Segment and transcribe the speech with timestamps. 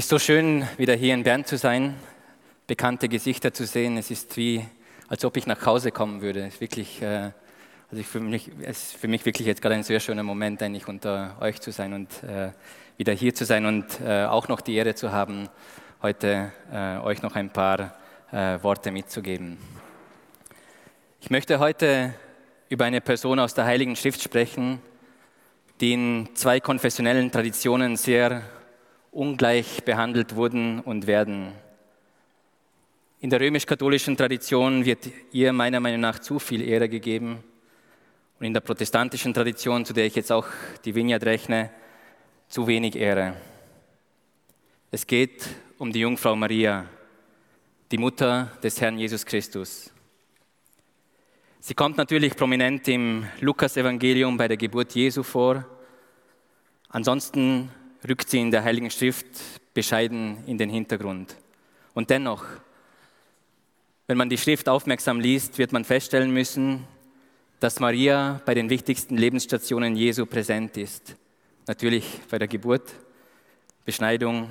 [0.00, 1.94] Es ist so schön, wieder hier in Bern zu sein,
[2.66, 3.98] bekannte Gesichter zu sehen.
[3.98, 4.64] Es ist wie,
[5.08, 6.46] als ob ich nach Hause kommen würde.
[6.46, 7.32] Es ist wirklich, äh,
[7.90, 10.88] also für mich, es ist für mich wirklich jetzt gerade ein sehr schöner Moment, eigentlich
[10.88, 12.52] unter euch zu sein und äh,
[12.96, 15.50] wieder hier zu sein und äh, auch noch die Ehre zu haben,
[16.00, 16.50] heute
[17.04, 17.94] euch noch ein paar
[18.62, 19.58] Worte mitzugeben.
[21.20, 22.14] Ich möchte heute
[22.70, 24.80] über eine Person aus der Heiligen Schrift sprechen,
[25.82, 28.40] die in zwei konfessionellen Traditionen sehr
[29.10, 31.52] ungleich behandelt wurden und werden.
[33.20, 37.42] In der römisch-katholischen Tradition wird ihr meiner Meinung nach zu viel Ehre gegeben
[38.38, 40.46] und in der protestantischen Tradition, zu der ich jetzt auch
[40.84, 41.70] die Vineyard rechne,
[42.48, 43.36] zu wenig Ehre.
[44.90, 45.46] Es geht
[45.78, 46.86] um die Jungfrau Maria,
[47.90, 49.92] die Mutter des Herrn Jesus Christus.
[51.60, 55.66] Sie kommt natürlich prominent im Lukas-Evangelium bei der Geburt Jesu vor.
[56.88, 57.70] Ansonsten
[58.08, 59.26] rückt sie in der Heiligen Schrift
[59.74, 61.36] bescheiden in den Hintergrund.
[61.94, 62.44] Und dennoch,
[64.06, 66.86] wenn man die Schrift aufmerksam liest, wird man feststellen müssen,
[67.60, 71.14] dass Maria bei den wichtigsten Lebensstationen Jesu präsent ist.
[71.66, 72.90] Natürlich bei der Geburt,
[73.84, 74.48] Beschneidung,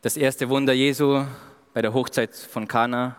[0.00, 1.24] das erste Wunder Jesu
[1.74, 3.16] bei der Hochzeit von Kana,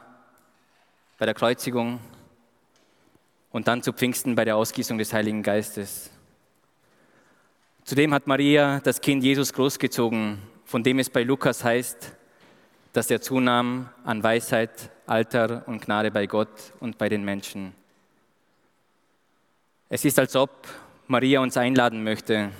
[1.17, 1.99] bei der Kreuzigung
[3.51, 6.09] und dann zu Pfingsten bei der Ausgießung des Heiligen Geistes.
[7.85, 12.13] Zudem hat Maria das Kind Jesus großgezogen, von dem es bei Lukas heißt,
[12.93, 17.73] dass er zunahm an Weisheit, Alter und Gnade bei Gott und bei den Menschen.
[19.89, 20.65] Es ist, als ob
[21.07, 22.51] Maria uns einladen möchte,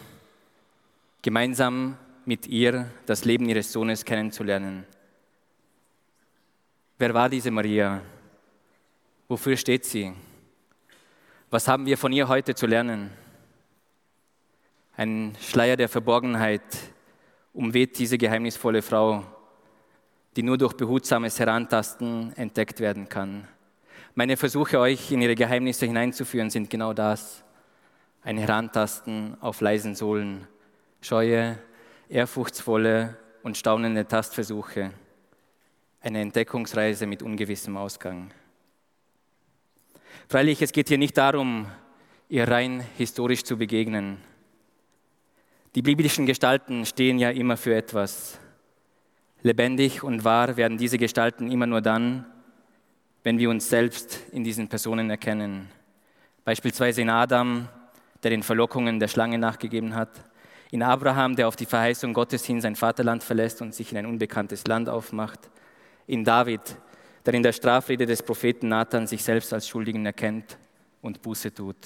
[1.22, 4.86] gemeinsam mit ihr das Leben ihres Sohnes kennenzulernen.
[6.98, 8.02] Wer war diese Maria?
[9.30, 10.12] Wofür steht sie?
[11.50, 13.23] Was haben wir von ihr heute zu lernen?
[14.96, 16.62] Ein Schleier der Verborgenheit
[17.52, 19.24] umweht diese geheimnisvolle Frau,
[20.36, 23.48] die nur durch behutsames Herantasten entdeckt werden kann.
[24.14, 27.44] Meine Versuche, euch in ihre Geheimnisse hineinzuführen, sind genau das.
[28.22, 30.48] Ein Herantasten auf leisen Sohlen,
[31.02, 31.58] scheue,
[32.08, 34.92] ehrfurchtsvolle und staunende Tastversuche.
[36.02, 38.30] Eine Entdeckungsreise mit ungewissem Ausgang.
[40.30, 41.66] Freilich, es geht hier nicht darum,
[42.30, 44.20] ihr rein historisch zu begegnen
[45.76, 48.40] die biblischen Gestalten stehen ja immer für etwas.
[49.42, 52.26] Lebendig und wahr werden diese Gestalten immer nur dann,
[53.24, 55.70] wenn wir uns selbst in diesen Personen erkennen.
[56.46, 57.68] Beispielsweise in Adam,
[58.22, 60.10] der den Verlockungen der Schlange nachgegeben hat,
[60.72, 64.06] in Abraham, der auf die Verheißung Gottes hin sein Vaterland verlässt und sich in ein
[64.06, 65.40] unbekanntes Land aufmacht,
[66.08, 66.62] in David,
[67.26, 70.58] der in der Strafrede des Propheten Nathan sich selbst als Schuldigen erkennt
[71.02, 71.78] und Buße tut.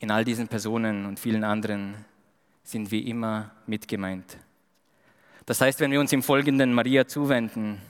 [0.00, 1.94] In all diesen Personen und vielen anderen
[2.68, 4.36] sind wie immer mitgemeint.
[5.46, 7.80] Das heißt, wenn wir uns im Folgenden Maria zuwenden,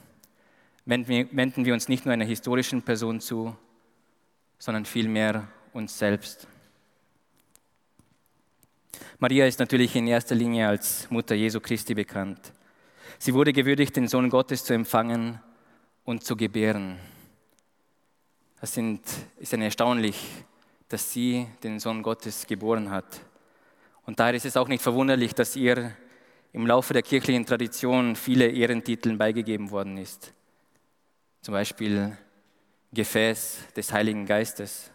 [0.85, 3.53] wenden wir uns nicht nur einer historischen Person zu,
[4.57, 6.47] sondern vielmehr uns selbst.
[9.17, 12.53] Maria ist natürlich in erster Linie als Mutter Jesu Christi bekannt.
[13.17, 15.41] Sie wurde gewürdigt, den Sohn Gottes zu empfangen
[16.05, 16.97] und zu gebären.
[18.61, 20.25] Es ist erstaunlich,
[20.87, 23.21] dass sie den Sohn Gottes geboren hat.
[24.09, 25.91] Und daher ist es auch nicht verwunderlich, dass ihr
[26.51, 30.33] im Laufe der kirchlichen Tradition viele Ehrentitel beigegeben worden ist.
[31.41, 32.17] Zum Beispiel
[32.91, 34.89] Gefäß des Heiligen Geistes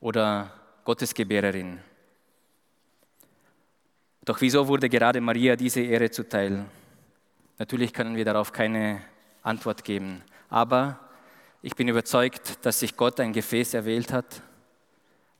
[0.00, 0.52] oder
[0.82, 1.78] Gottesgebärerin.
[4.24, 6.64] Doch wieso wurde gerade Maria diese Ehre zuteil?
[7.58, 9.02] Natürlich können wir darauf keine
[9.44, 10.20] Antwort geben.
[10.48, 10.98] Aber
[11.62, 14.42] ich bin überzeugt, dass sich Gott ein Gefäß erwählt hat,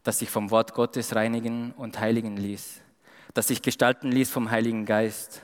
[0.02, 2.80] das sich vom Wort Gottes reinigen und heiligen ließ,
[3.34, 5.42] das sich gestalten ließ vom Heiligen Geist,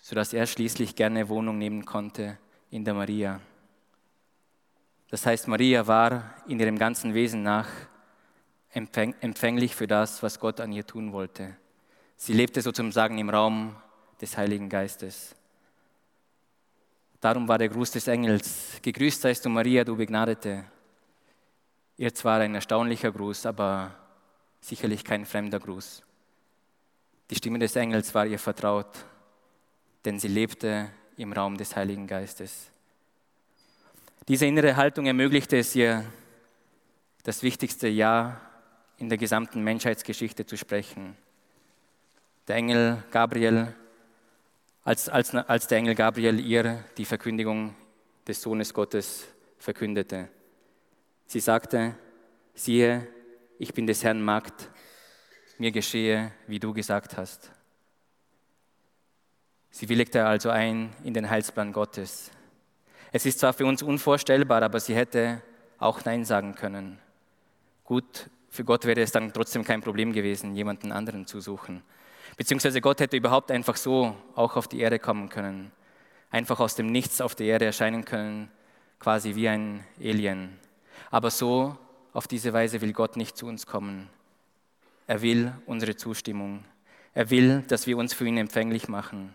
[0.00, 2.38] sodass er schließlich gerne Wohnung nehmen konnte
[2.70, 3.40] in der Maria.
[5.10, 7.68] Das heißt, Maria war in ihrem ganzen Wesen nach
[8.72, 11.56] empfänglich für das, was Gott an ihr tun wollte.
[12.16, 13.76] Sie lebte sozusagen im Raum
[14.20, 15.36] des Heiligen Geistes.
[17.20, 20.64] Darum war der Gruß des Engels, gegrüßt seist du Maria, du Begnadete,
[21.96, 23.94] Ihr zwar ein erstaunlicher Gruß, aber
[24.60, 26.02] sicherlich kein fremder Gruß.
[27.30, 29.04] Die Stimme des Engels war ihr vertraut,
[30.04, 32.70] denn sie lebte im Raum des Heiligen Geistes.
[34.26, 36.04] Diese innere Haltung ermöglichte es ihr,
[37.22, 38.40] das wichtigste Ja
[38.98, 41.16] in der gesamten Menschheitsgeschichte zu sprechen.
[42.48, 43.74] Der Engel Gabriel,
[44.82, 47.74] als, als, als der Engel Gabriel ihr die Verkündigung
[48.26, 49.26] des Sohnes Gottes
[49.58, 50.28] verkündete.
[51.26, 51.94] Sie sagte,
[52.54, 53.06] siehe,
[53.58, 54.70] ich bin des Herrn Magd,
[55.58, 57.50] mir geschehe, wie du gesagt hast.
[59.70, 62.30] Sie willigte also ein in den Heilsplan Gottes.
[63.12, 65.42] Es ist zwar für uns unvorstellbar, aber sie hätte
[65.78, 66.98] auch Nein sagen können.
[67.84, 71.82] Gut, für Gott wäre es dann trotzdem kein Problem gewesen, jemanden anderen zu suchen.
[72.36, 75.72] Beziehungsweise Gott hätte überhaupt einfach so auch auf die Erde kommen können.
[76.30, 78.50] Einfach aus dem Nichts auf der Erde erscheinen können,
[78.98, 80.58] quasi wie ein Alien.
[81.14, 81.78] Aber so,
[82.12, 84.10] auf diese Weise will Gott nicht zu uns kommen.
[85.06, 86.64] Er will unsere Zustimmung.
[87.14, 89.32] Er will, dass wir uns für ihn empfänglich machen.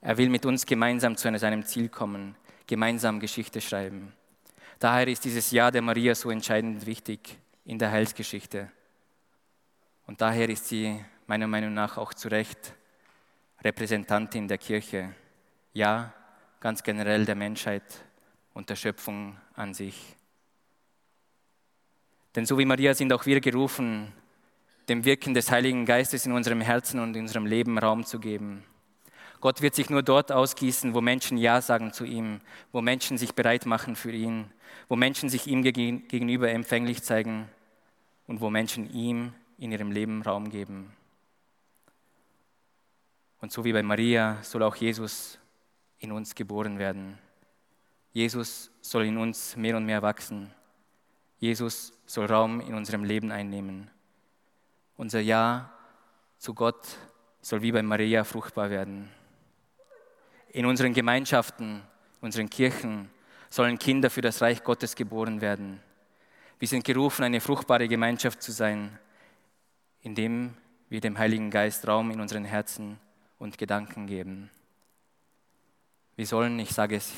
[0.00, 2.34] Er will mit uns gemeinsam zu seinem Ziel kommen,
[2.66, 4.12] gemeinsam Geschichte schreiben.
[4.80, 8.68] Daher ist dieses Jahr der Maria so entscheidend wichtig in der Heilsgeschichte.
[10.08, 10.98] Und daher ist sie
[11.28, 12.74] meiner Meinung nach auch zu Recht
[13.62, 15.14] Repräsentantin der Kirche.
[15.74, 16.12] Ja,
[16.58, 17.84] ganz generell der Menschheit
[18.52, 20.16] und der Schöpfung an sich.
[22.36, 24.12] Denn so wie Maria sind auch wir gerufen,
[24.88, 28.64] dem Wirken des Heiligen Geistes in unserem Herzen und in unserem Leben Raum zu geben.
[29.40, 32.40] Gott wird sich nur dort ausgießen, wo Menschen Ja sagen zu ihm,
[32.72, 34.50] wo Menschen sich bereit machen für ihn,
[34.88, 37.48] wo Menschen sich ihm gegenüber empfänglich zeigen
[38.26, 40.92] und wo Menschen ihm in ihrem Leben Raum geben.
[43.40, 45.38] Und so wie bei Maria soll auch Jesus
[45.98, 47.18] in uns geboren werden.
[48.12, 50.52] Jesus soll in uns mehr und mehr wachsen.
[51.40, 53.90] Jesus soll Raum in unserem Leben einnehmen.
[54.96, 55.72] Unser Ja
[56.38, 56.86] zu Gott
[57.40, 59.10] soll wie bei Maria fruchtbar werden.
[60.52, 61.82] In unseren Gemeinschaften,
[62.20, 63.08] unseren Kirchen
[63.48, 65.80] sollen Kinder für das Reich Gottes geboren werden.
[66.58, 68.98] Wir sind gerufen, eine fruchtbare Gemeinschaft zu sein,
[70.02, 70.54] indem
[70.90, 72.98] wir dem Heiligen Geist Raum in unseren Herzen
[73.38, 74.50] und Gedanken geben.
[76.16, 77.12] Wir sollen, ich sage es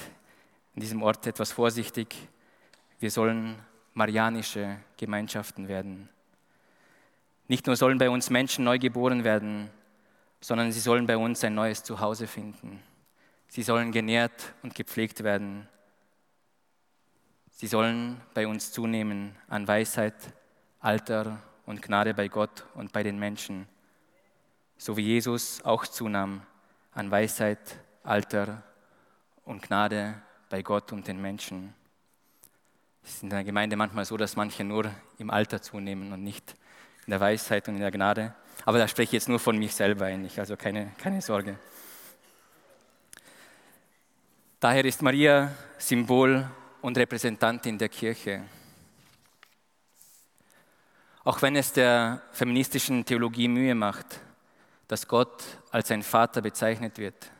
[0.76, 2.14] in diesem Ort etwas vorsichtig,
[3.00, 3.58] wir sollen
[3.94, 6.08] marianische Gemeinschaften werden.
[7.48, 9.70] Nicht nur sollen bei uns Menschen neu geboren werden,
[10.40, 12.82] sondern sie sollen bei uns ein neues Zuhause finden.
[13.48, 15.68] Sie sollen genährt und gepflegt werden.
[17.50, 20.14] Sie sollen bei uns zunehmen an Weisheit,
[20.80, 23.68] Alter und Gnade bei Gott und bei den Menschen,
[24.78, 26.42] so wie Jesus auch zunahm
[26.92, 28.62] an Weisheit, Alter
[29.44, 31.74] und Gnade bei Gott und den Menschen.
[33.04, 36.54] Es ist in der Gemeinde manchmal so, dass manche nur im Alter zunehmen und nicht
[37.06, 38.34] in der Weisheit und in der Gnade.
[38.64, 41.58] Aber da spreche ich jetzt nur von mich selber eigentlich, also keine, keine Sorge.
[44.60, 46.48] Daher ist Maria Symbol
[46.80, 48.42] und Repräsentantin der Kirche.
[51.24, 54.20] Auch wenn es der feministischen Theologie Mühe macht,
[54.86, 57.30] dass Gott als ein Vater bezeichnet wird,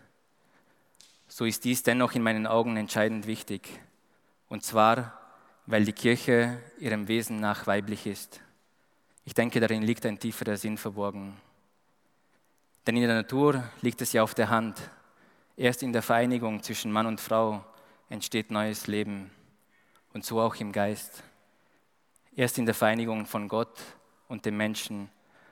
[1.29, 3.81] so ist dies dennoch in meinen Augen entscheidend wichtig.
[4.49, 5.22] Und zwar,
[5.67, 8.41] weil die Kirche ihrem Wesen nach weiblich ist.
[9.25, 11.37] Ich denke, darin liegt ein tieferer Sinn verborgen.
[12.87, 14.91] Denn in der Natur liegt es ja auf der Hand.
[15.57, 17.65] Erst in der Vereinigung zwischen Mann und Frau
[18.09, 19.31] entsteht neues Leben
[20.13, 21.23] und so auch im Geist.
[22.35, 23.79] Erst in der Vereinigung von Gott
[24.29, 25.09] und dem Menschen,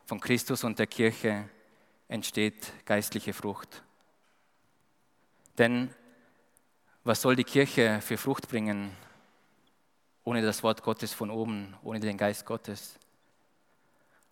[0.06, 1.48] von Christus und der Kirche
[2.08, 3.82] entsteht geistliche Frucht.
[5.58, 5.94] Denn
[7.04, 8.90] was soll die Kirche für Frucht bringen
[10.24, 12.98] ohne das Wort Gottes von oben, ohne den Geist Gottes?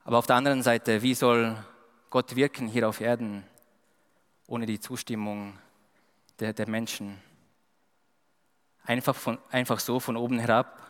[0.05, 1.57] Aber auf der anderen Seite, wie soll
[2.11, 3.45] Gott wirken hier auf Erden
[4.47, 5.59] ohne die Zustimmung
[6.41, 7.21] der, der Menschen?
[8.85, 10.83] Einfach, von, einfach so von oben herab,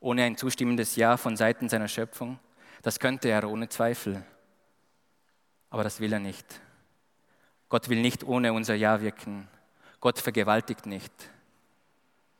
[0.00, 2.38] ohne ein zustimmendes Ja von Seiten seiner Schöpfung?
[2.82, 4.24] Das könnte er ohne Zweifel.
[5.68, 6.60] Aber das will er nicht.
[7.68, 9.48] Gott will nicht ohne unser Ja wirken.
[10.00, 11.12] Gott vergewaltigt nicht.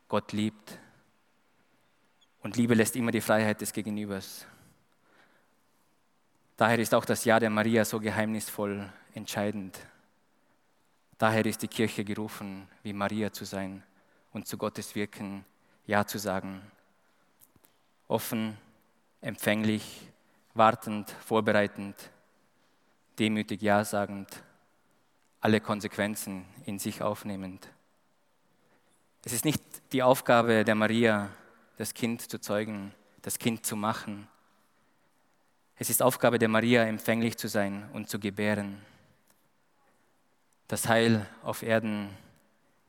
[0.08, 0.78] Gott liebt.
[2.44, 4.46] Und Liebe lässt immer die Freiheit des Gegenübers.
[6.58, 9.80] Daher ist auch das Ja der Maria so geheimnisvoll entscheidend.
[11.16, 13.82] Daher ist die Kirche gerufen, wie Maria zu sein
[14.34, 15.46] und zu Gottes Wirken
[15.86, 16.60] Ja zu sagen.
[18.08, 18.58] Offen,
[19.22, 20.06] empfänglich,
[20.52, 21.96] wartend, vorbereitend,
[23.18, 24.42] demütig Ja sagend,
[25.40, 27.66] alle Konsequenzen in sich aufnehmend.
[29.24, 31.30] Es ist nicht die Aufgabe der Maria,
[31.76, 34.28] das Kind zu zeugen, das Kind zu machen,
[35.76, 38.80] Es ist Aufgabe der Maria, empfänglich zu sein und zu gebären.
[40.68, 42.16] Das Heil auf Erden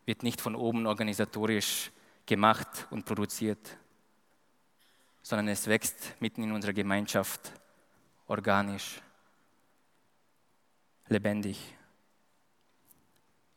[0.05, 1.91] wird nicht von oben organisatorisch
[2.27, 3.77] gemacht und produziert,
[5.23, 7.51] sondern es wächst mitten in unserer Gemeinschaft
[8.27, 9.01] organisch,
[11.07, 11.73] lebendig.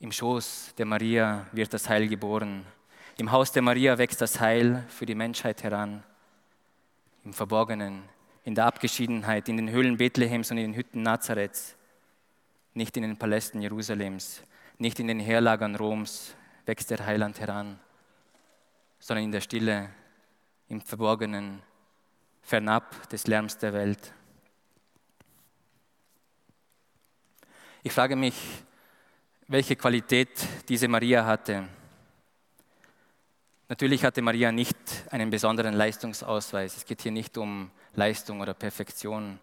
[0.00, 2.64] Im Schoß der Maria wird das Heil geboren.
[3.18, 6.04] Im Haus der Maria wächst das Heil für die Menschheit heran.
[7.24, 8.04] Im Verborgenen,
[8.44, 11.74] in der Abgeschiedenheit, in den Höhlen Bethlehems und in den Hütten Nazareths,
[12.74, 14.44] nicht in den Palästen Jerusalems,
[14.78, 17.80] nicht in den Heerlagern Roms wächst der Heiland heran,
[19.00, 19.90] sondern in der Stille,
[20.68, 21.60] im Verborgenen,
[22.42, 24.12] fernab des Lärms der Welt.
[27.82, 28.36] Ich frage mich,
[29.48, 30.30] welche Qualität
[30.68, 31.68] diese Maria hatte.
[33.68, 34.76] Natürlich hatte Maria nicht
[35.10, 36.76] einen besonderen Leistungsausweis.
[36.76, 39.38] Es geht hier nicht um Leistung oder Perfektion,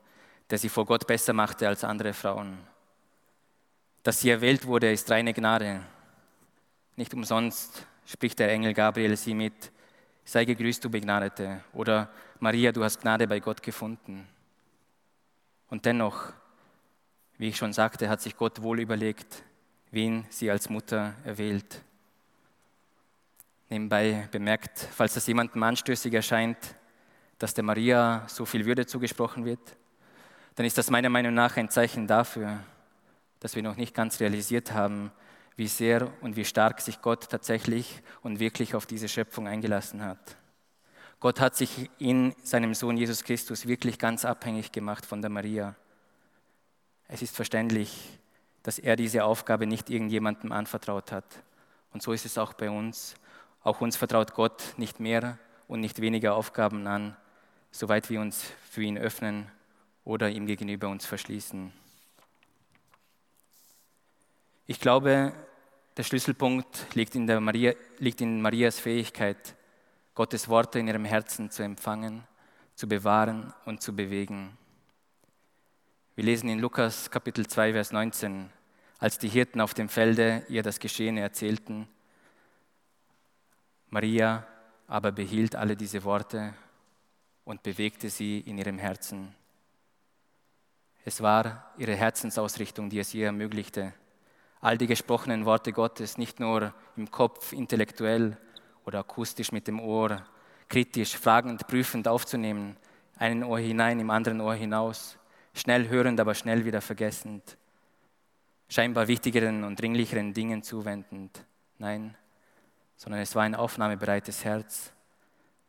[0.50, 2.58] der sie vor Gott besser machte als andere Frauen.
[4.02, 5.82] Dass sie erwählt wurde, ist reine Gnade.
[6.96, 9.72] Nicht umsonst spricht der Engel Gabriel sie mit,
[10.24, 14.28] sei gegrüßt, du Begnadete, oder Maria, du hast Gnade bei Gott gefunden.
[15.70, 16.34] Und dennoch,
[17.38, 19.44] wie ich schon sagte, hat sich Gott wohl überlegt,
[19.92, 21.85] wen sie als Mutter erwählt.
[23.70, 26.58] Nebenbei bemerkt, falls das jemandem anstößig erscheint,
[27.40, 29.76] dass der Maria so viel Würde zugesprochen wird,
[30.56, 32.60] dann ist das meiner Meinung nach ein Zeichen dafür,
[33.40, 35.12] dass wir noch nicht ganz realisiert haben,
[35.56, 40.38] wie sehr und wie stark sich Gott tatsächlich und wirklich auf diese Schöpfung eingelassen hat.
[41.20, 45.76] Gott hat sich in seinem Sohn Jesus Christus wirklich ganz abhängig gemacht von der Maria.
[47.08, 48.20] Es ist verständlich,
[48.64, 51.26] dass er diese Aufgabe nicht irgendjemandem anvertraut hat.
[51.94, 53.16] Und so ist es auch bei uns.
[53.66, 57.18] Auch uns vertraut Gott nicht mehr und nicht weniger Aufgaben an,
[57.72, 59.52] soweit wir uns für ihn öffnen
[60.04, 61.74] oder ihm gegenüber uns verschließen.
[64.68, 65.34] Ich glaube,
[65.98, 69.56] der Schlüsselpunkt liegt in, Maria, liegt in Marias Fähigkeit,
[70.14, 72.22] Gottes Worte in ihrem Herzen zu empfangen,
[72.76, 74.56] zu bewahren und zu bewegen.
[76.14, 78.48] Wir lesen in Lukas Kapitel 2, Vers 19,
[79.00, 81.88] als die Hirten auf dem Felde ihr das Geschehene erzählten.
[83.96, 84.46] Maria
[84.88, 86.54] aber behielt alle diese Worte
[87.46, 89.34] und bewegte sie in ihrem Herzen.
[91.06, 93.94] Es war ihre Herzensausrichtung, die es ihr ermöglichte,
[94.60, 98.38] all die gesprochenen Worte Gottes nicht nur im Kopf intellektuell
[98.86, 100.26] oder akustisch mit dem Ohr
[100.68, 102.76] kritisch, fragend, prüfend aufzunehmen,
[103.16, 105.18] einen Ohr hinein, im anderen Ohr hinaus,
[105.54, 107.56] schnell hörend, aber schnell wieder vergessend,
[108.68, 111.46] scheinbar wichtigeren und dringlicheren Dingen zuwendend.
[111.78, 112.18] Nein,
[112.96, 114.92] sondern es war ein aufnahmebereites Herz,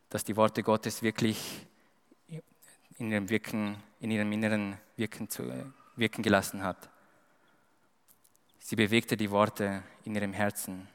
[0.09, 1.66] das die Worte Gottes wirklich
[2.99, 5.52] in ihrem, Wirken, in ihrem Inneren wirken, zu,
[5.97, 6.88] wirken gelassen hat.
[8.59, 10.88] Sie bewegte die Worte in ihrem Herzen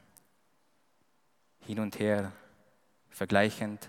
[1.60, 2.32] hin und her,
[3.10, 3.88] vergleichend,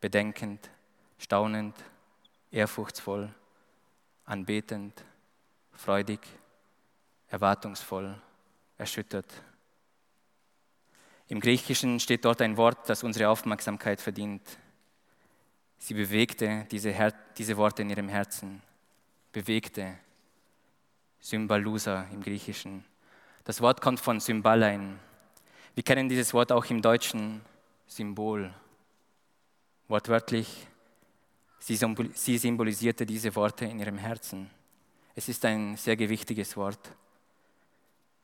[0.00, 0.70] bedenkend,
[1.18, 1.74] staunend,
[2.50, 3.34] ehrfurchtsvoll,
[4.24, 5.04] anbetend,
[5.72, 6.20] freudig,
[7.28, 8.20] erwartungsvoll,
[8.76, 9.26] erschüttert.
[11.28, 14.42] Im Griechischen steht dort ein Wort, das unsere Aufmerksamkeit verdient.
[15.78, 18.62] Sie bewegte diese, Her diese Worte in ihrem Herzen,
[19.32, 19.98] bewegte,
[21.20, 22.84] Symbalusa im Griechischen.
[23.44, 24.98] Das Wort kommt von Symbalein.
[25.74, 27.42] Wir kennen dieses Wort auch im Deutschen
[27.86, 28.52] Symbol.
[29.88, 30.66] Wortwörtlich,
[31.58, 31.76] sie
[32.38, 34.50] symbolisierte diese Worte in ihrem Herzen.
[35.14, 36.78] Es ist ein sehr gewichtiges Wort.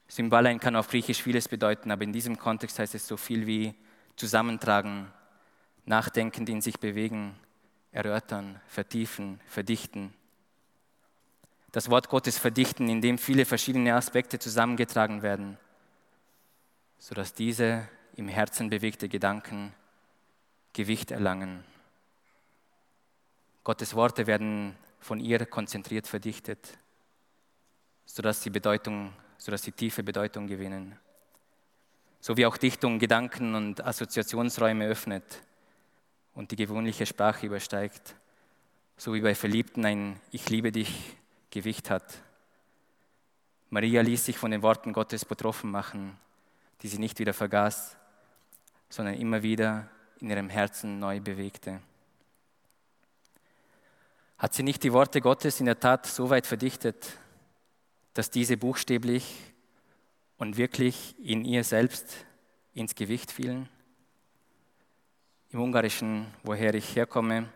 [0.09, 3.75] Symbalein kann auf Griechisch vieles bedeuten, aber in diesem Kontext heißt es so viel wie
[4.17, 5.11] zusammentragen,
[5.87, 7.35] nachdenkend in sich bewegen,
[7.93, 10.13] erörtern, vertiefen, verdichten
[11.75, 15.59] das Wort Gottes verdichten, indem viele verschiedene Aspekte zusammengetragen werden,
[17.01, 19.75] sodass diese im Herzen bewegte Gedanken
[20.73, 21.65] Gewicht erlangen.
[23.65, 26.79] Gottes Worte werden von ihr konzentriert verdichtet,
[28.07, 29.13] sodass sie Bedeutung,
[29.45, 30.99] sodass sie tiefe Bedeutung gewinnen.
[32.19, 35.43] So wie auch Dichtung Gedanken und Assoziationsräume öffnet
[36.33, 38.15] und die gewöhnliche Sprache übersteigt,
[38.97, 41.15] so wie bei Verliebten ein Ich liebe dich
[41.51, 42.23] Gewicht hat.
[43.69, 46.17] Maria ließ sich von den Worten Gottes betroffen machen,
[46.81, 47.99] die sie nicht wieder vergaß,
[48.89, 51.83] sondern immer wieder in ihrem Herzen neu bewegte.
[54.39, 57.19] Hat sie nicht die Worte Gottes in der Tat so weit verdichtet,
[58.15, 59.37] dass diese buchstäblich
[60.39, 62.25] und wirklich in ihr selbst
[62.73, 63.69] ins Gewicht fielen?
[65.51, 67.49] Im Ungarischen, woher ich herkomme,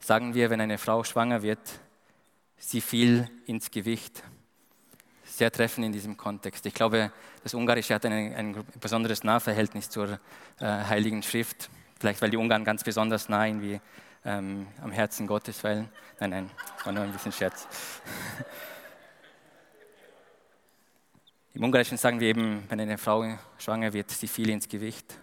[0.00, 1.58] sagen wir, wenn eine Frau schwanger wird,
[2.56, 4.22] sie fiel ins Gewicht.
[5.24, 6.64] Sehr treffend in diesem Kontext.
[6.66, 7.10] Ich glaube,
[7.42, 10.18] das Ungarische hat ein, ein besonderes Nahverhältnis zur
[10.60, 11.68] äh, Heiligen Schrift.
[11.98, 13.80] Vielleicht, weil die Ungarn ganz besonders nah irgendwie
[14.24, 15.88] ähm, am Herzen Gottes weilen.
[16.20, 16.50] Nein, nein,
[16.84, 17.66] war nur ein bisschen Scherz.
[21.54, 25.20] Im Ungarischen sagen wir eben, wenn eine Frau schwanger wird, sie fiel ins Gewicht.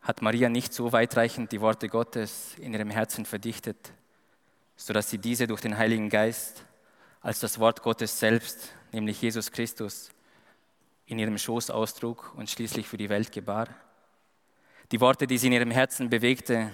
[0.00, 3.92] Hat Maria nicht so weitreichend die Worte Gottes in ihrem Herzen verdichtet,
[4.74, 6.64] sodass sie diese durch den Heiligen Geist
[7.20, 10.08] als das Wort Gottes selbst, nämlich Jesus Christus,
[11.04, 13.68] in ihrem Schoß austrug und schließlich für die Welt gebar?
[14.90, 16.72] Die Worte, die sie in ihrem Herzen bewegte,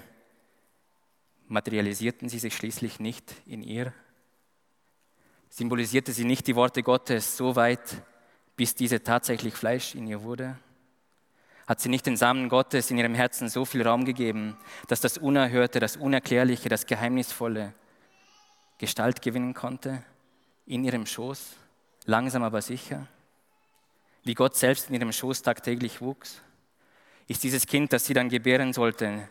[1.49, 3.93] materialisierten sie sich schließlich nicht in ihr?
[5.50, 8.02] Symbolisierte sie nicht die Worte Gottes so weit,
[8.57, 10.59] bis diese tatsächlich Fleisch in ihr wurde?
[11.67, 14.57] Hat sie nicht den Samen Gottes in ihrem Herzen so viel Raum gegeben,
[14.88, 17.75] dass das Unerhörte, das Unerklärliche, das Geheimnisvolle
[18.78, 20.02] Gestalt gewinnen konnte?
[20.67, 21.57] In ihrem Schoß,
[22.05, 23.07] langsam aber sicher?
[24.25, 26.43] Wie Gott selbst in ihrem Schoß tagtäglich wuchs?
[27.26, 29.28] Ist dieses Kind, das sie dann gebären sollte,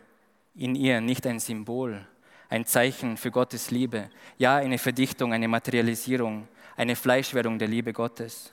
[0.56, 2.08] in ihr nicht ein Symbol,
[2.50, 8.52] ein Zeichen für Gottes Liebe, ja eine Verdichtung, eine Materialisierung, eine Fleischwerdung der Liebe Gottes,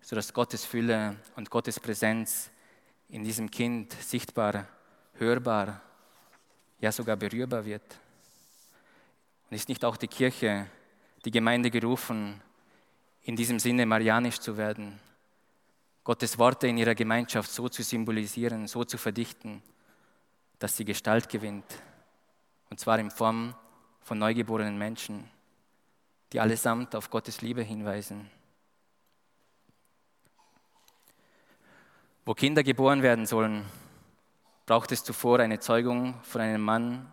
[0.00, 2.50] sodass Gottes Fülle und Gottes Präsenz
[3.08, 4.66] in diesem Kind sichtbar,
[5.14, 5.80] hörbar,
[6.80, 7.82] ja sogar berührbar wird.
[9.48, 10.66] Und ist nicht auch die Kirche,
[11.24, 12.40] die Gemeinde gerufen,
[13.22, 14.98] in diesem Sinne marianisch zu werden,
[16.02, 19.62] Gottes Worte in ihrer Gemeinschaft so zu symbolisieren, so zu verdichten,
[20.58, 21.66] dass sie Gestalt gewinnt,
[22.70, 23.54] und zwar in Form
[24.00, 25.28] von neugeborenen Menschen,
[26.32, 28.30] die allesamt auf Gottes Liebe hinweisen.
[32.24, 33.66] Wo Kinder geboren werden sollen,
[34.66, 37.12] braucht es zuvor eine Zeugung von einem Mann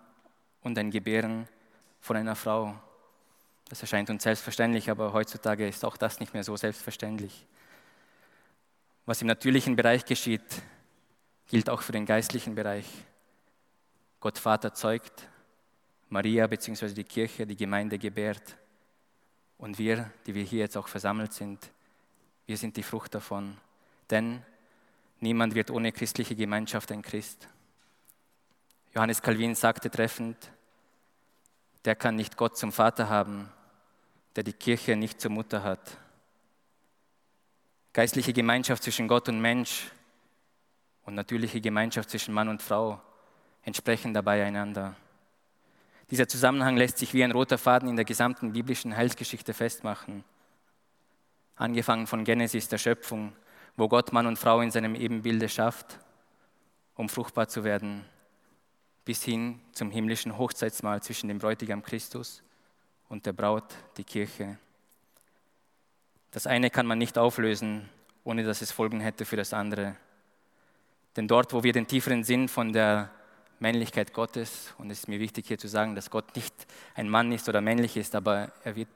[0.61, 1.47] und ein Gebären
[2.01, 2.75] von einer Frau.
[3.69, 7.47] Das erscheint uns selbstverständlich, aber heutzutage ist auch das nicht mehr so selbstverständlich.
[9.05, 10.61] Was im natürlichen Bereich geschieht,
[11.47, 12.85] gilt auch für den geistlichen Bereich.
[14.19, 15.27] Gott Vater zeugt,
[16.09, 16.93] Maria bzw.
[16.93, 18.57] die Kirche, die Gemeinde gebärt.
[19.57, 21.71] Und wir, die wir hier jetzt auch versammelt sind,
[22.45, 23.57] wir sind die Frucht davon.
[24.09, 24.41] Denn
[25.19, 27.47] niemand wird ohne christliche Gemeinschaft ein Christ.
[28.93, 30.37] Johannes Calvin sagte treffend,
[31.85, 33.49] der kann nicht Gott zum Vater haben,
[34.35, 35.97] der die Kirche nicht zur Mutter hat.
[37.93, 39.91] Geistliche Gemeinschaft zwischen Gott und Mensch
[41.05, 43.01] und natürliche Gemeinschaft zwischen Mann und Frau
[43.63, 44.95] entsprechen dabei einander.
[46.09, 50.23] Dieser Zusammenhang lässt sich wie ein roter Faden in der gesamten biblischen Heilsgeschichte festmachen.
[51.55, 53.33] Angefangen von Genesis, der Schöpfung,
[53.75, 55.99] wo Gott Mann und Frau in seinem Ebenbilde schafft,
[56.95, 58.05] um fruchtbar zu werden,
[59.03, 62.41] bis hin zum himmlischen Hochzeitsmahl zwischen dem Bräutigam Christus
[63.09, 64.57] und der Braut, die Kirche.
[66.31, 67.89] Das eine kann man nicht auflösen,
[68.23, 69.95] ohne dass es Folgen hätte für das andere.
[71.15, 73.09] Denn dort, wo wir den tieferen Sinn von der
[73.59, 74.73] Männlichkeit Gottes.
[74.77, 76.53] Und es ist mir wichtig hier zu sagen, dass Gott nicht
[76.95, 78.89] ein Mann ist oder männlich ist, aber er wird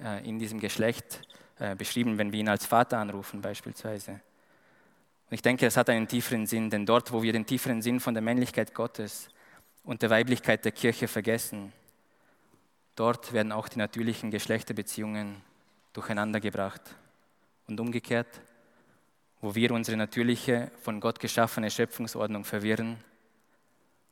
[0.00, 1.22] äh, in diesem Geschlecht
[1.58, 4.12] äh, beschrieben, wenn wir ihn als Vater anrufen beispielsweise.
[4.12, 7.98] Und ich denke, es hat einen tieferen Sinn, denn dort, wo wir den tieferen Sinn
[7.98, 9.28] von der Männlichkeit Gottes
[9.82, 11.72] und der Weiblichkeit der Kirche vergessen,
[12.94, 15.42] dort werden auch die natürlichen Geschlechterbeziehungen
[15.94, 16.82] durcheinandergebracht.
[17.66, 18.40] Und umgekehrt,
[19.40, 22.98] wo wir unsere natürliche, von Gott geschaffene Schöpfungsordnung verwirren,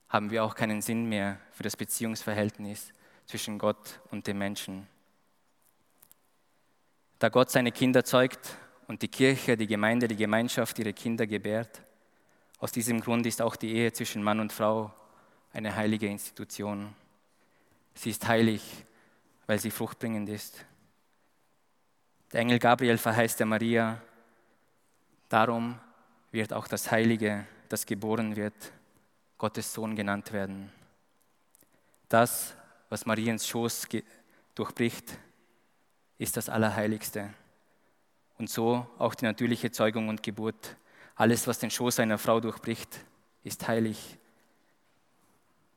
[0.08, 2.92] haben wir auch keinen Sinn mehr für das Beziehungsverhältnis
[3.26, 4.86] zwischen Gott und dem Menschen.
[7.18, 11.82] Da Gott seine Kinder zeugt und die Kirche, die Gemeinde, die Gemeinschaft ihre Kinder gebärt,
[12.58, 14.92] aus diesem Grund ist auch die Ehe zwischen Mann und Frau
[15.52, 16.94] eine heilige Institution.
[17.94, 18.62] Sie ist heilig,
[19.46, 20.64] weil sie fruchtbringend ist.
[22.32, 24.00] Der Engel Gabriel verheißt der Maria,
[25.28, 25.78] darum
[26.32, 28.54] wird auch das Heilige, das geboren wird,
[29.44, 30.72] Gottes Sohn genannt werden.
[32.08, 32.54] Das,
[32.88, 33.86] was Mariens Schoß
[34.54, 35.18] durchbricht,
[36.16, 37.28] ist das Allerheiligste.
[38.38, 40.78] Und so auch die natürliche Zeugung und Geburt.
[41.14, 43.00] Alles, was den Schoß einer Frau durchbricht,
[43.42, 44.16] ist heilig.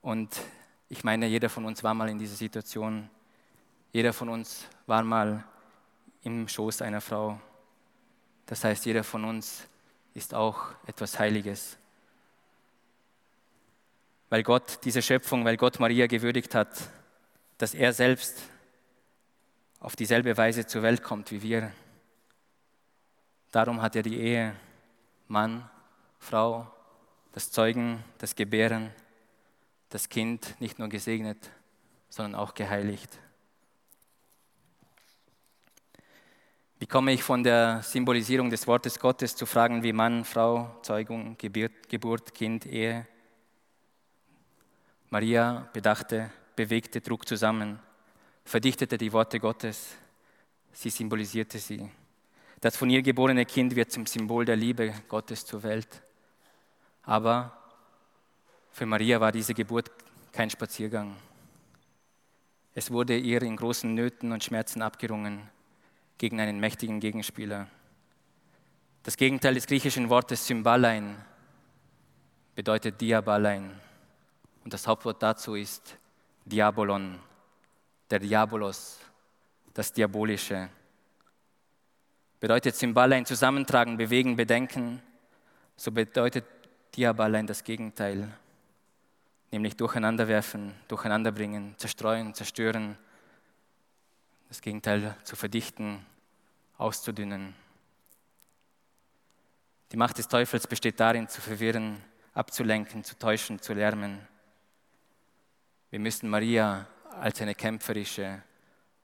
[0.01, 0.39] Und
[0.87, 3.09] ich meine, jeder von uns war mal in dieser Situation.
[3.91, 5.43] Jeder von uns war mal
[6.21, 7.37] im Schoß einer Frau.
[8.45, 9.67] Das heißt, jeder von uns
[10.13, 11.77] ist auch etwas Heiliges
[14.29, 16.69] weil Gott diese Schöpfung, weil Gott Maria gewürdigt hat,
[17.57, 18.41] dass er selbst
[19.79, 21.71] auf dieselbe Weise zur Welt kommt wie wir.
[23.51, 24.55] Darum hat er die Ehe,
[25.27, 25.69] Mann,
[26.19, 26.71] Frau,
[27.31, 28.91] das Zeugen, das Gebären,
[29.89, 31.37] das Kind nicht nur gesegnet,
[32.09, 33.17] sondern auch geheiligt.
[36.79, 41.35] Wie komme ich von der Symbolisierung des Wortes Gottes zu Fragen wie Mann, Frau, Zeugung,
[41.37, 43.07] Geburt, Kind, Ehe?
[45.09, 47.79] Maria bedachte, bewegte, trug zusammen,
[48.43, 49.95] verdichtete die Worte Gottes,
[50.73, 51.89] sie symbolisierte sie.
[52.59, 56.01] Das von ihr geborene Kind wird zum Symbol der Liebe Gottes zur Welt.
[57.03, 57.55] Aber
[58.71, 59.91] für Maria war diese Geburt
[60.31, 61.15] kein Spaziergang.
[62.73, 65.49] Es wurde ihr in großen Nöten und Schmerzen abgerungen
[66.17, 67.67] gegen einen mächtigen Gegenspieler.
[69.03, 71.15] Das Gegenteil des griechischen Wortes Symbalein
[72.55, 73.86] bedeutet Diabalein.
[74.67, 75.97] Und das Hauptwort dazu ist
[76.43, 77.17] Diabolon,
[78.09, 78.99] der Diabolos,
[79.73, 80.67] das Diabolische.
[82.41, 85.01] Bedeutet Symbalein zusammentragen, bewegen, bedenken,
[85.77, 86.43] so bedeutet
[86.97, 88.29] Diabalein das Gegenteil,
[89.51, 92.97] nämlich durcheinanderwerfen, durcheinanderbringen, zerstreuen, zerstören,
[94.49, 96.05] das Gegenteil zu verdichten,
[96.77, 97.55] auszudünnen.
[99.93, 102.03] Die Macht des Teufels besteht darin, zu verwirren,
[102.33, 104.27] abzulenken, zu täuschen, zu lärmen.
[105.89, 106.85] Wir müssen Maria
[107.21, 108.43] als eine kämpferische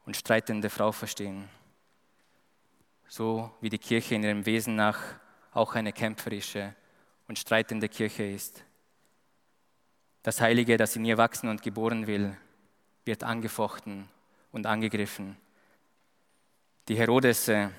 [0.05, 1.47] und streitende Frau verstehen,
[3.07, 5.01] so wie die Kirche in ihrem Wesen nach
[5.53, 6.75] auch eine kämpferische
[7.29, 8.65] und streitende Kirche ist.
[10.23, 12.35] Das Heilige, das in ihr wachsen und geboren will,
[13.05, 14.09] wird angefochten
[14.51, 15.37] und angegriffen.
[16.89, 17.71] Die Herodesse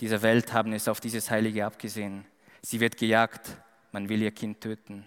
[0.00, 2.26] dieser Welt haben es auf dieses Heilige abgesehen.
[2.60, 3.56] Sie wird gejagt,
[3.90, 5.06] man will ihr Kind töten.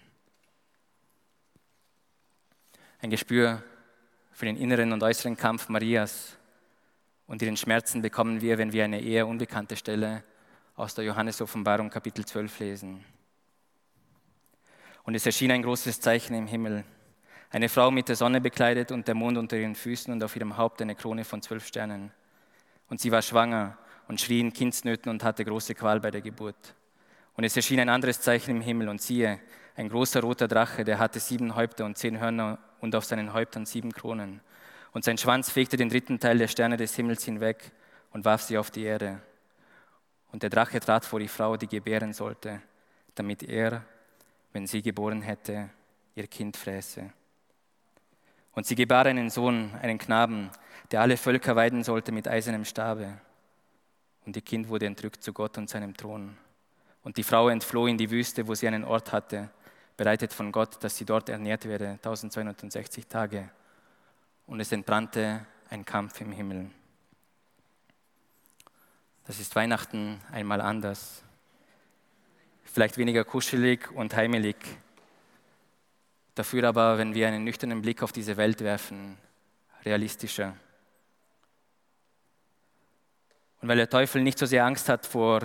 [3.02, 3.60] Ein Gespür
[4.30, 6.36] für den inneren und äußeren Kampf Marias
[7.26, 10.22] und ihren Schmerzen bekommen wir, wenn wir eine eher unbekannte Stelle
[10.76, 13.04] aus der Johannes-Offenbarung Kapitel 12 lesen.
[15.02, 16.84] Und es erschien ein großes Zeichen im Himmel.
[17.50, 20.56] Eine Frau mit der Sonne bekleidet und der Mond unter ihren Füßen und auf ihrem
[20.56, 22.12] Haupt eine Krone von zwölf Sternen.
[22.88, 26.76] Und sie war schwanger und schrie in Kindsnöten und hatte große Qual bei der Geburt.
[27.34, 29.40] Und es erschien ein anderes Zeichen im Himmel und siehe,
[29.74, 33.64] ein großer roter Drache, der hatte sieben Häupter und zehn Hörner und auf seinen Häuptern
[33.64, 34.40] sieben Kronen.
[34.92, 37.72] Und sein Schwanz fegte den dritten Teil der Sterne des Himmels hinweg
[38.10, 39.22] und warf sie auf die Erde.
[40.32, 42.60] Und der Drache trat vor die Frau, die gebären sollte,
[43.14, 43.84] damit er,
[44.52, 45.70] wenn sie geboren hätte,
[46.14, 47.10] ihr Kind fräße.
[48.54, 50.50] Und sie gebar einen Sohn, einen Knaben,
[50.90, 53.18] der alle Völker weiden sollte mit eisernem Stabe.
[54.26, 56.36] Und ihr Kind wurde entrückt zu Gott und seinem Thron.
[57.02, 59.50] Und die Frau entfloh in die Wüste, wo sie einen Ort hatte,
[60.02, 63.48] bereitet von Gott, dass sie dort ernährt werde, 1260 Tage.
[64.48, 66.68] Und es entbrannte ein Kampf im Himmel.
[69.28, 71.22] Das ist Weihnachten einmal anders.
[72.64, 74.56] Vielleicht weniger kuschelig und heimelig.
[76.34, 79.16] Dafür aber, wenn wir einen nüchternen Blick auf diese Welt werfen,
[79.84, 80.56] realistischer.
[83.60, 85.42] Und weil der Teufel nicht so sehr Angst hat vor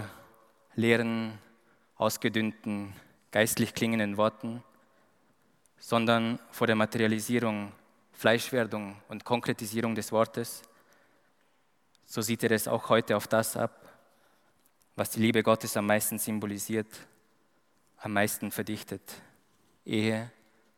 [0.73, 1.37] leeren,
[1.95, 2.95] ausgedünnten,
[3.37, 4.63] geistlich klingenden Worten,
[5.77, 7.71] sondern vor der Materialisierung,
[8.11, 10.63] Fleischwerdung und Konkretisierung des Wortes,
[12.07, 13.93] so sieht er es auch heute auf das ab,
[14.95, 16.87] was die Liebe Gottes am meisten symbolisiert,
[17.97, 19.03] am meisten verdichtet.
[19.85, 20.31] Ehe,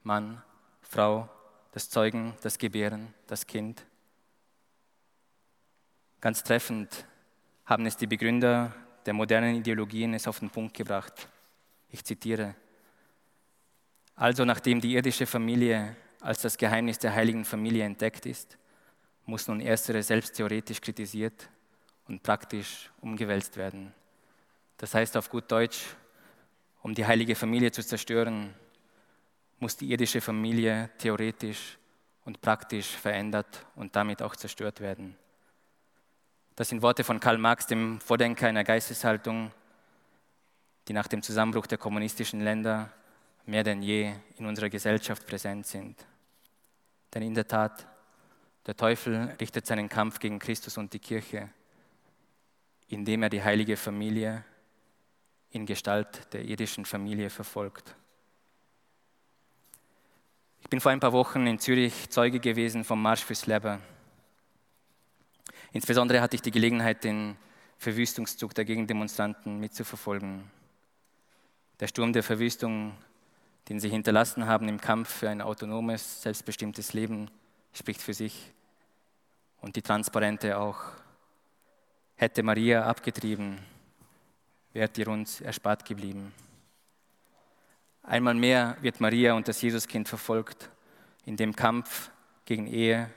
[0.03, 0.43] Mann,
[0.81, 1.29] Frau,
[1.71, 3.85] das Zeugen, das Gebären, das Kind.
[6.19, 7.05] Ganz treffend
[7.63, 11.29] haben es die Begründer der modernen Ideologien es auf den Punkt gebracht.
[11.89, 12.55] Ich zitiere.
[14.15, 18.57] Also nachdem die irdische Familie als das Geheimnis der heiligen Familie entdeckt ist,
[19.25, 21.49] muss nun erstere selbst theoretisch kritisiert
[22.07, 23.93] und praktisch umgewälzt werden.
[24.77, 25.85] Das heißt auf gut Deutsch,
[26.81, 28.53] um die heilige Familie zu zerstören,
[29.59, 31.77] muss die irdische Familie theoretisch
[32.25, 35.15] und praktisch verändert und damit auch zerstört werden.
[36.55, 39.51] Das sind Worte von Karl Marx, dem Vordenker einer Geisteshaltung,
[40.89, 42.91] die nach dem Zusammenbruch der kommunistischen Länder
[43.45, 46.03] mehr denn je in unserer Gesellschaft präsent sind.
[47.13, 47.87] Denn in der Tat,
[48.65, 51.49] der Teufel richtet seinen Kampf gegen Christus und die Kirche,
[52.87, 54.43] indem er die heilige Familie
[55.51, 57.95] in Gestalt der irdischen Familie verfolgt.
[60.61, 63.79] Ich bin vor ein paar Wochen in Zürich Zeuge gewesen vom Marsch fürs Leben.
[65.71, 67.37] Insbesondere hatte ich die Gelegenheit, den
[67.77, 70.58] Verwüstungszug der Gegendemonstranten mitzuverfolgen.
[71.79, 72.93] Der Sturm der Verwüstung,
[73.69, 77.29] den sie hinterlassen haben im Kampf für ein autonomes, selbstbestimmtes Leben,
[77.73, 78.51] spricht für sich.
[79.61, 80.79] Und die Transparente auch.
[82.15, 83.59] Hätte Maria abgetrieben,
[84.73, 86.33] wärt ihr uns erspart geblieben.
[88.03, 90.69] Einmal mehr wird Maria und das Jesuskind verfolgt
[91.25, 92.11] in dem Kampf
[92.43, 93.09] gegen Ehe,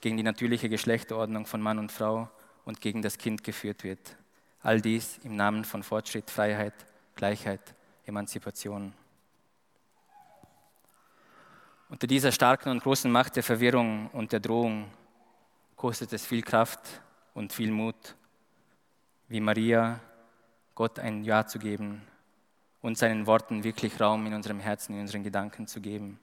[0.00, 2.30] gegen die natürliche Geschlechterordnung von Mann und Frau
[2.64, 4.16] und gegen das Kind geführt wird.
[4.60, 6.74] All dies im Namen von Fortschritt, Freiheit,
[7.16, 7.74] Gleichheit,
[8.06, 8.92] Emanzipation.
[11.88, 14.90] Unter dieser starken und großen Macht der Verwirrung und der Drohung
[15.76, 16.80] kostet es viel Kraft
[17.34, 18.16] und viel Mut,
[19.28, 20.00] wie Maria
[20.74, 22.02] Gott ein Ja zu geben
[22.80, 26.18] und seinen Worten wirklich Raum in unserem Herzen, in unseren Gedanken zu geben.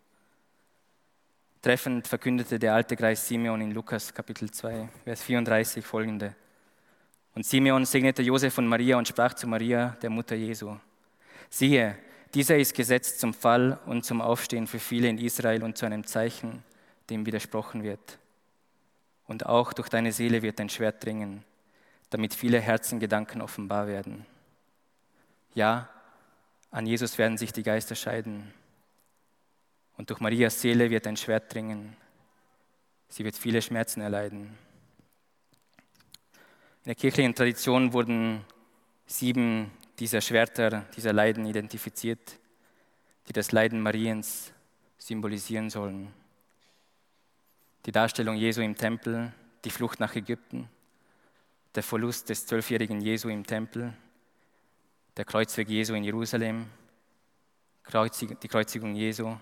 [1.62, 6.36] Treffend verkündete der alte Kreis Simeon in Lukas Kapitel 2, Vers 34 folgende.
[7.36, 10.76] Und Simeon segnete Josef und Maria und sprach zu Maria, der Mutter Jesu.
[11.52, 11.98] Siehe,
[12.34, 16.08] dieser ist gesetzt zum Fall und zum Aufstehen für viele in Israel und zu einem
[16.08, 16.64] Zeichen,
[17.10, 18.18] dem widersprochen wird.
[19.28, 21.44] Und auch durch deine Seele wird ein Schwert dringen,
[22.10, 24.26] damit viele Herzengedanken offenbar werden.
[25.54, 25.90] Ja,
[26.72, 28.54] an Jesus werden sich die Geister scheiden.
[29.98, 31.98] Und durch Marias Seele wird ein Schwert dringen.
[33.10, 34.58] Sie wird viele Schmerzen erleiden.
[36.84, 38.46] In der kirchlichen Tradition wurden
[39.06, 39.70] sieben
[40.02, 42.40] dieser Schwerter, dieser Leiden identifiziert,
[43.28, 44.52] die das Leiden Mariens
[44.98, 46.12] symbolisieren sollen.
[47.86, 49.32] Die Darstellung Jesu im Tempel,
[49.64, 50.68] die Flucht nach Ägypten,
[51.76, 53.94] der Verlust des zwölfjährigen Jesu im Tempel,
[55.18, 56.66] der Kreuzweg Jesu in Jerusalem,
[57.86, 59.38] die Kreuzigung Jesu,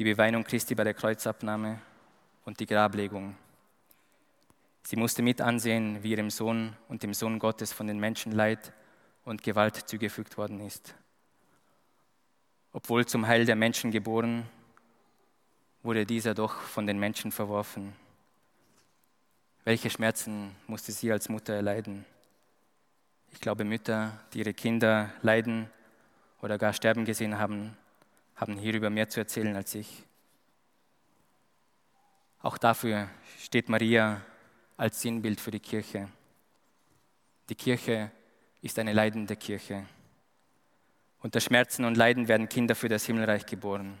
[0.00, 1.80] die Beweinung Christi bei der Kreuzabnahme
[2.44, 3.36] und die Grablegung.
[4.82, 8.72] Sie musste mit ansehen, wie ihrem Sohn und dem Sohn Gottes von den Menschen Leid
[9.24, 10.94] und Gewalt zugefügt worden ist.
[12.72, 14.48] Obwohl zum Heil der Menschen geboren,
[15.82, 17.94] wurde dieser doch von den Menschen verworfen.
[19.64, 22.04] Welche Schmerzen musste sie als Mutter erleiden?
[23.32, 25.70] Ich glaube, Mütter, die ihre Kinder leiden
[26.42, 27.76] oder gar sterben gesehen haben,
[28.36, 30.04] haben hierüber mehr zu erzählen als ich.
[32.40, 33.08] Auch dafür
[33.38, 34.20] steht Maria
[34.76, 36.08] als Sinnbild für die Kirche.
[37.48, 38.10] Die Kirche
[38.64, 39.84] ist eine leidende Kirche.
[41.20, 43.98] Unter Schmerzen und Leiden werden Kinder für das Himmelreich geboren.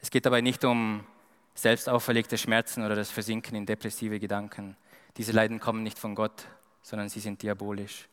[0.00, 1.06] Es geht dabei nicht um
[1.54, 4.74] selbst auferlegte Schmerzen oder das Versinken in depressive Gedanken.
[5.18, 6.46] Diese Leiden kommen nicht von Gott,
[6.82, 8.08] sondern sie sind diabolisch.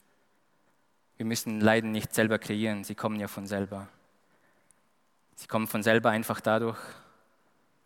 [1.15, 3.88] Wir müssen Leiden nicht selber kreieren, sie kommen ja von selber.
[5.36, 6.79] Sie kommen von selber einfach dadurch,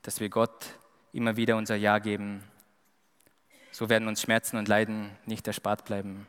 [0.02, 0.74] dass wir Gott
[1.14, 2.44] immer wieder unser Ja geben.
[3.72, 6.26] So werden uns Schmerzen und Leiden nicht erspart bleiben.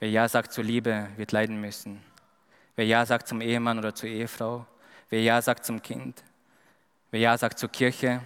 [0.00, 2.02] Wer Ja sagt zur Liebe, wird leiden müssen.
[2.74, 4.66] Wer Ja sagt zum Ehemann oder zur Ehefrau,
[5.10, 6.24] wer Ja sagt zum Kind,
[7.10, 8.22] wer Ja sagt zur Kirche,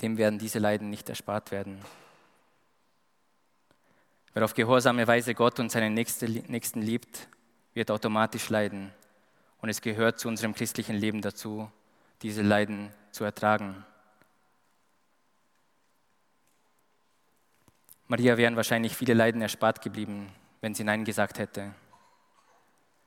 [0.00, 1.80] dem werden diese Leiden nicht erspart werden.
[4.34, 7.28] Wer auf gehorsame Weise Gott und seinen Nächsten liebt,
[7.74, 8.92] wird automatisch leiden.
[9.60, 11.70] Und es gehört zu unserem christlichen Leben dazu,
[12.22, 13.84] diese Leiden zu ertragen.
[18.12, 21.72] Maria wären wahrscheinlich viele Leiden erspart geblieben, wenn sie Nein gesagt hätte.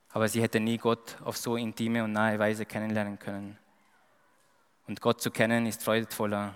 [0.10, 3.56] Aber sie hätte nie Gott auf so intime und nahe Weise kennenlernen können.
[4.88, 6.56] Und Gott zu kennen ist freudvoller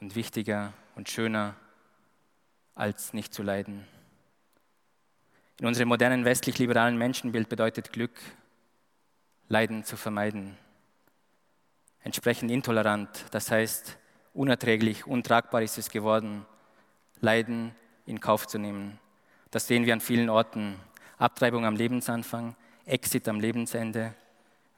[0.00, 1.56] und wichtiger und schöner
[2.76, 3.88] als nicht zu leiden.
[5.58, 8.20] In unserem modernen westlich-liberalen Menschenbild bedeutet Glück,
[9.48, 10.56] Leiden zu vermeiden.
[12.04, 13.98] Entsprechend intolerant, das heißt
[14.32, 16.46] unerträglich, untragbar ist es geworden,
[17.20, 17.72] Leiden
[18.06, 18.98] in Kauf zu nehmen.
[19.50, 20.76] Das sehen wir an vielen Orten.
[21.18, 22.54] Abtreibung am Lebensanfang,
[22.84, 24.14] Exit am Lebensende,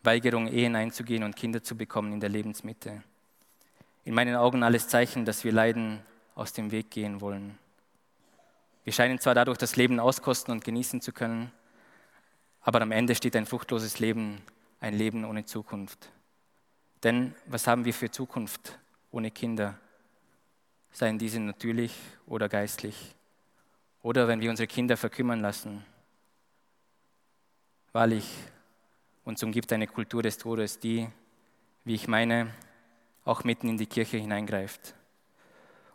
[0.03, 3.03] Weigerung, Ehen einzugehen und Kinder zu bekommen in der Lebensmitte.
[4.05, 6.01] In meinen Augen alles Zeichen, dass wir Leiden
[6.35, 7.59] aus dem Weg gehen wollen.
[8.85, 11.53] Wir scheinen zwar dadurch das Leben auskosten und genießen zu können,
[12.63, 14.41] aber am Ende steht ein fruchtloses Leben,
[14.81, 16.11] ein Leben ohne Zukunft.
[17.03, 18.79] Denn was haben wir für Zukunft
[19.11, 19.79] ohne Kinder?
[20.93, 21.95] Seien diese natürlich
[22.27, 23.15] oder geistlich?
[24.03, 25.85] Oder wenn wir unsere Kinder verkümmern lassen?
[27.93, 28.27] Wahrlich,
[29.25, 31.09] uns umgibt eine Kultur des Todes, die,
[31.85, 32.53] wie ich meine,
[33.25, 34.95] auch mitten in die Kirche hineingreift.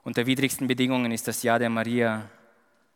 [0.03, 2.29] Unter widrigsten Bedingungen ist das Ja der Maria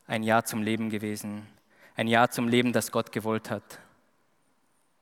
[0.05, 1.47] ein Ja zum Leben gewesen,
[1.95, 3.79] ein Ja zum Leben, das Gott gewollt hat.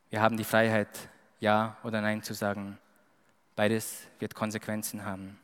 [0.10, 2.78] Wir haben die Freiheit, Ja oder Nein zu sagen.
[3.56, 5.38] Beides wird Konsequenzen haben.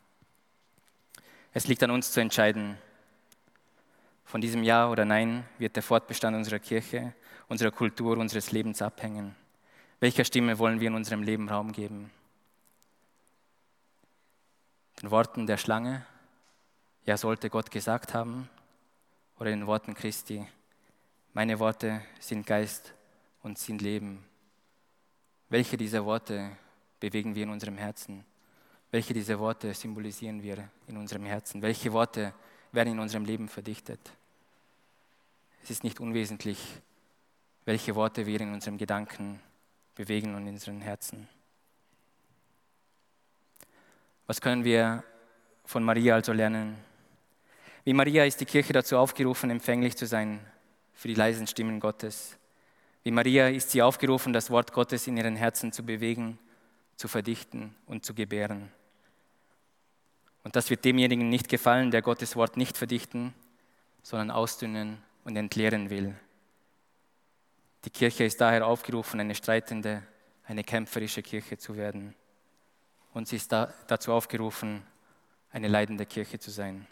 [1.56, 2.78] Es liegt an uns zu entscheiden.
[4.26, 7.14] Von diesem Ja oder Nein wird der Fortbestand unserer Kirche,
[7.48, 9.36] unserer Kultur, unseres Lebens abhängen.
[10.00, 12.10] Welcher Stimme wollen wir in unserem Leben Raum geben?
[15.02, 16.04] Den Worten der Schlange,
[17.06, 18.50] ja sollte Gott gesagt haben,
[19.38, 20.48] oder den Worten Christi.
[21.34, 22.94] Meine Worte sind Geist
[23.44, 24.26] und sind Leben.
[25.50, 26.58] Welche dieser Worte
[27.00, 28.26] bewegen wir in unserem Herzen?
[28.94, 31.64] Welche dieser Worte symbolisieren wir in unserem Herzen?
[31.64, 32.32] Welche Worte
[32.72, 34.00] werden in unserem Leben verdichtet?
[35.64, 36.60] Es ist nicht unwesentlich,
[37.66, 39.40] welche Worte wir in unserem Gedanken
[39.96, 41.28] bewegen und in unseren Herzen.
[44.28, 45.04] Was können wir
[45.66, 46.78] von Maria also lernen?
[47.86, 50.40] Wie Maria ist die Kirche dazu aufgerufen, empfänglich zu sein
[50.94, 52.38] für die leisen Stimmen Gottes.
[53.02, 56.38] Wie Maria ist sie aufgerufen, das Wort Gottes in ihren Herzen zu bewegen,
[56.96, 58.72] zu verdichten und zu gebären.
[60.44, 63.34] Und das wird demjenigen nicht gefallen, der Gottes Wort nicht verdichten,
[64.02, 66.16] sondern ausdünnen und entleeren will.
[67.86, 70.04] Die Kirche ist daher aufgerufen, eine streitende,
[70.46, 72.14] eine kämpferische Kirche zu werden.
[73.14, 74.84] Und sie ist da, dazu aufgerufen,
[75.52, 76.88] eine leidende Kirche zu sein.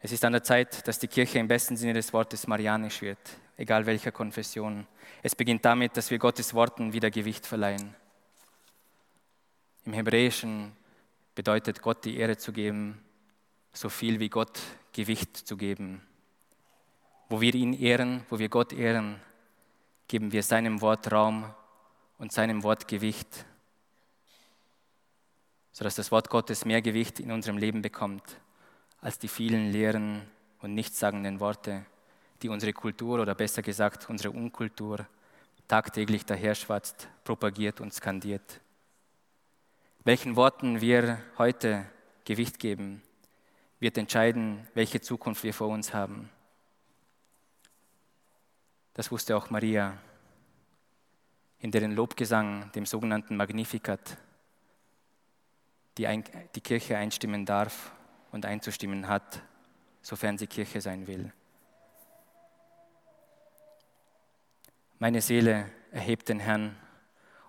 [0.00, 3.18] Es ist an der Zeit, dass die Kirche im besten Sinne des Wortes marianisch wird,
[3.56, 4.86] egal welcher Konfession.
[5.22, 7.94] Es beginnt damit, dass wir Gottes Worten wieder Gewicht verleihen.
[9.84, 10.72] Im Hebräischen
[11.34, 13.02] bedeutet Gott die Ehre zu geben,
[13.72, 14.60] so viel wie Gott
[14.92, 16.02] Gewicht zu geben.
[17.28, 19.20] Wo wir ihn ehren, wo wir Gott ehren,
[20.08, 21.46] geben wir seinem Wort Raum
[22.18, 23.46] und seinem Wort Gewicht,
[25.72, 28.22] sodass das Wort Gottes mehr Gewicht in unserem Leben bekommt
[29.00, 30.22] als die vielen leeren
[30.60, 31.84] und nichtssagenden Worte,
[32.40, 35.06] die unsere Kultur oder besser gesagt unsere Unkultur
[35.68, 38.60] tagtäglich daherschwatzt, propagiert und skandiert.
[40.04, 41.86] Welchen Worten wir heute
[42.24, 43.02] Gewicht geben,
[43.78, 46.28] wird entscheiden, welche Zukunft wir vor uns haben.
[48.94, 49.96] Das wusste auch Maria,
[51.60, 54.16] in deren Lobgesang, dem sogenannten Magnificat,
[55.96, 56.24] die,
[56.56, 57.92] die Kirche einstimmen darf
[58.32, 59.40] und einzustimmen hat,
[60.00, 61.32] sofern sie Kirche sein will.
[64.98, 66.76] Meine Seele erhebt den Herrn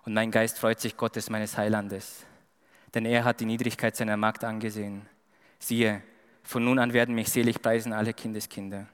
[0.04, 2.24] und mein Geist freut sich Gottes meines Heilandes,
[2.94, 5.06] denn er hat die Niedrigkeit seiner Magd angesehen.
[5.58, 6.02] Siehe,
[6.42, 8.86] von nun an werden mich selig preisen alle Kindeskinder,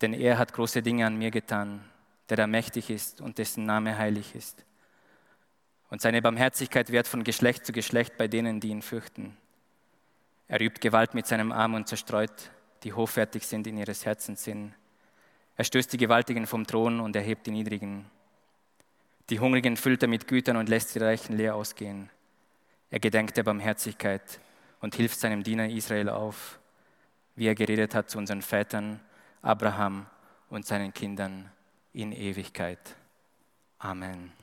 [0.00, 1.82] denn er hat große Dinge an mir getan,
[2.28, 4.64] der da mächtig ist und dessen Name heilig ist.
[5.88, 9.36] Und seine Barmherzigkeit währt von Geschlecht zu Geschlecht bei denen, die ihn fürchten.
[10.48, 12.50] Er übt Gewalt mit seinem Arm und zerstreut,
[12.82, 14.74] die hochfertig sind in ihres Herzens Sinn.
[15.56, 18.06] Er stößt die Gewaltigen vom Thron und erhebt die Niedrigen.
[19.30, 22.10] Die Hungrigen füllt er mit Gütern und lässt die Reichen leer ausgehen.
[22.92, 24.38] Er gedenkt der Barmherzigkeit
[24.80, 26.58] und hilft seinem Diener Israel auf,
[27.34, 29.00] wie er geredet hat zu unseren Vätern,
[29.40, 30.04] Abraham
[30.50, 31.50] und seinen Kindern
[31.94, 32.94] in Ewigkeit.
[33.78, 34.41] Amen.